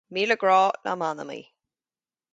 [0.17, 0.55] Míle grá
[0.87, 1.39] le m'anam í